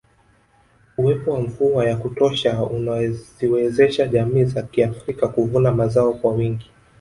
[0.97, 6.71] Uwepo wa mvua ya kutosha unaziwezesha jamii za kiafrika kuvuna mazao kwa wingi